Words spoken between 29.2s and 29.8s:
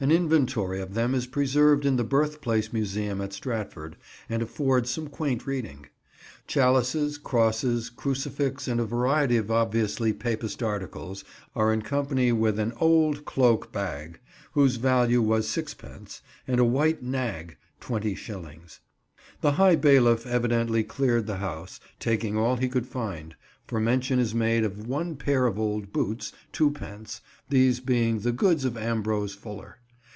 Fuller."